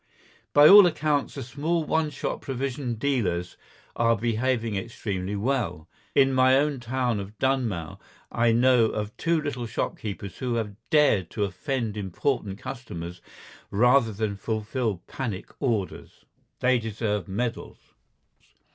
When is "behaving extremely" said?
4.17-5.35